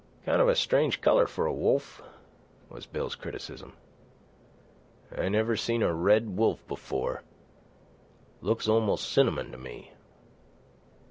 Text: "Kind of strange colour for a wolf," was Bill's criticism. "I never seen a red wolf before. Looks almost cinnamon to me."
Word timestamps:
"Kind 0.25 0.41
of 0.41 0.57
strange 0.57 0.99
colour 0.99 1.27
for 1.27 1.45
a 1.45 1.53
wolf," 1.53 2.01
was 2.69 2.87
Bill's 2.87 3.13
criticism. 3.13 3.73
"I 5.15 5.29
never 5.29 5.55
seen 5.55 5.83
a 5.83 5.93
red 5.93 6.35
wolf 6.37 6.67
before. 6.67 7.21
Looks 8.41 8.67
almost 8.67 9.11
cinnamon 9.11 9.51
to 9.51 9.59
me." 9.59 9.91